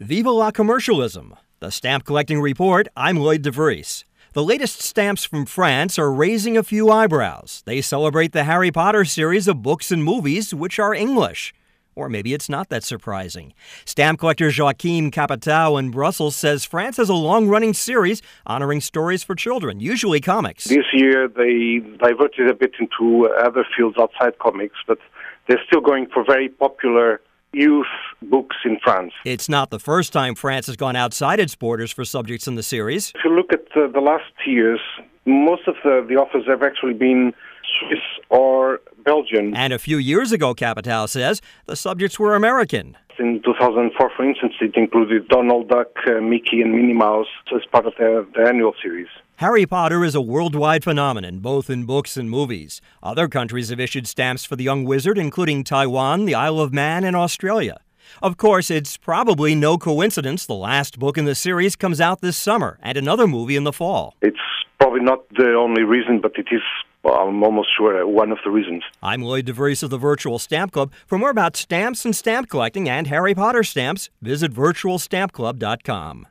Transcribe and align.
Viva 0.00 0.30
la 0.30 0.52
commercialism. 0.52 1.34
The 1.58 1.72
Stamp 1.72 2.04
Collecting 2.04 2.40
Report. 2.40 2.86
I'm 2.96 3.16
Lloyd 3.16 3.42
DeVries. 3.42 4.04
The 4.32 4.44
latest 4.44 4.80
stamps 4.80 5.24
from 5.24 5.44
France 5.44 5.98
are 5.98 6.12
raising 6.12 6.56
a 6.56 6.62
few 6.62 6.88
eyebrows. 6.88 7.64
They 7.66 7.80
celebrate 7.80 8.30
the 8.30 8.44
Harry 8.44 8.70
Potter 8.70 9.04
series 9.04 9.48
of 9.48 9.60
books 9.60 9.90
and 9.90 10.04
movies, 10.04 10.54
which 10.54 10.78
are 10.78 10.94
English. 10.94 11.52
Or 11.96 12.08
maybe 12.08 12.32
it's 12.32 12.48
not 12.48 12.68
that 12.68 12.84
surprising. 12.84 13.54
Stamp 13.84 14.20
collector 14.20 14.50
Joachim 14.50 15.10
Capital 15.10 15.76
in 15.76 15.90
Brussels 15.90 16.36
says 16.36 16.64
France 16.64 16.98
has 16.98 17.08
a 17.08 17.14
long 17.14 17.48
running 17.48 17.74
series 17.74 18.22
honoring 18.46 18.80
stories 18.80 19.24
for 19.24 19.34
children, 19.34 19.80
usually 19.80 20.20
comics. 20.20 20.66
This 20.66 20.86
year 20.92 21.26
they 21.26 21.80
diverted 21.98 22.48
a 22.48 22.54
bit 22.54 22.74
into 22.78 23.28
other 23.44 23.66
fields 23.76 23.96
outside 23.98 24.38
comics, 24.38 24.76
but 24.86 24.98
they're 25.48 25.60
still 25.66 25.80
going 25.80 26.06
for 26.06 26.22
very 26.22 26.48
popular 26.48 27.20
youth 27.52 27.86
books 28.22 28.56
in 28.64 28.78
France. 28.82 29.12
It's 29.24 29.48
not 29.48 29.70
the 29.70 29.78
first 29.78 30.12
time 30.12 30.34
France 30.34 30.66
has 30.66 30.76
gone 30.76 30.96
outside 30.96 31.40
its 31.40 31.54
borders 31.54 31.90
for 31.90 32.04
subjects 32.04 32.46
in 32.46 32.54
the 32.54 32.62
series. 32.62 33.12
If 33.14 33.24
you 33.24 33.34
look 33.34 33.52
at 33.52 33.64
uh, 33.76 33.88
the 33.88 34.00
last 34.00 34.32
years, 34.46 34.80
most 35.26 35.66
of 35.66 35.76
the, 35.84 36.04
the 36.08 36.16
authors 36.16 36.44
have 36.46 36.62
actually 36.62 36.94
been 36.94 37.32
Swiss 37.80 38.00
or 38.30 38.80
Belgian. 39.04 39.54
And 39.56 39.72
a 39.72 39.78
few 39.78 39.98
years 39.98 40.32
ago, 40.32 40.54
Capital 40.54 41.06
says, 41.06 41.40
the 41.66 41.76
subjects 41.76 42.18
were 42.18 42.34
American. 42.34 42.96
In 43.18 43.42
2004, 43.44 44.10
for 44.16 44.24
instance, 44.24 44.54
it 44.60 44.76
included 44.76 45.26
Donald 45.28 45.68
Duck, 45.68 45.88
uh, 46.06 46.20
Mickey, 46.20 46.60
and 46.60 46.72
Minnie 46.72 46.92
Mouse 46.92 47.26
as 47.54 47.62
part 47.72 47.86
of 47.86 47.94
the, 47.98 48.26
their 48.34 48.46
annual 48.48 48.74
series. 48.80 49.08
Harry 49.36 49.66
Potter 49.66 50.04
is 50.04 50.14
a 50.14 50.20
worldwide 50.20 50.84
phenomenon, 50.84 51.40
both 51.40 51.68
in 51.68 51.84
books 51.84 52.16
and 52.16 52.30
movies. 52.30 52.80
Other 53.02 53.26
countries 53.26 53.70
have 53.70 53.80
issued 53.80 54.06
stamps 54.06 54.44
for 54.44 54.54
the 54.54 54.64
young 54.64 54.84
wizard, 54.84 55.18
including 55.18 55.64
Taiwan, 55.64 56.26
the 56.26 56.34
Isle 56.34 56.60
of 56.60 56.72
Man, 56.72 57.02
and 57.02 57.16
Australia. 57.16 57.80
Of 58.22 58.36
course, 58.36 58.70
it's 58.70 58.96
probably 58.96 59.54
no 59.54 59.78
coincidence 59.78 60.46
the 60.46 60.54
last 60.54 60.98
book 60.98 61.18
in 61.18 61.24
the 61.24 61.34
series 61.34 61.76
comes 61.76 62.00
out 62.00 62.20
this 62.20 62.36
summer 62.36 62.78
and 62.82 62.96
another 62.96 63.26
movie 63.26 63.56
in 63.56 63.64
the 63.64 63.72
fall. 63.72 64.14
It's 64.22 64.38
probably 64.80 65.00
not 65.00 65.28
the 65.30 65.54
only 65.54 65.82
reason, 65.82 66.20
but 66.20 66.32
it 66.36 66.48
is, 66.50 66.62
well, 67.02 67.14
I'm 67.14 67.42
almost 67.42 67.68
sure, 67.76 68.06
one 68.06 68.32
of 68.32 68.38
the 68.44 68.50
reasons. 68.50 68.82
I'm 69.02 69.22
Lloyd 69.22 69.46
DeVries 69.46 69.82
of 69.82 69.90
the 69.90 69.98
Virtual 69.98 70.38
Stamp 70.38 70.72
Club. 70.72 70.92
For 71.06 71.18
more 71.18 71.30
about 71.30 71.56
stamps 71.56 72.04
and 72.04 72.14
stamp 72.14 72.48
collecting 72.48 72.88
and 72.88 73.06
Harry 73.06 73.34
Potter 73.34 73.62
stamps, 73.62 74.10
visit 74.20 74.52
virtualstampclub.com. 74.52 76.26